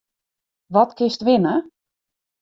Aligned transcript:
Wat 0.73 0.95
kinst 0.97 1.25
winne? 1.27 1.55